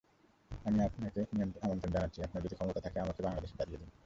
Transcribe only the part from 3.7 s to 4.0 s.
দিন।